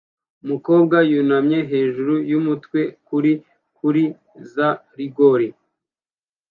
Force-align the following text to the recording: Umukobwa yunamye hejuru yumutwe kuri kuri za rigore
Umukobwa 0.43 0.97
yunamye 1.11 1.59
hejuru 1.71 2.13
yumutwe 2.31 2.79
kuri 3.07 3.31
kuri 3.77 4.03
za 4.53 4.69
rigore 4.97 5.47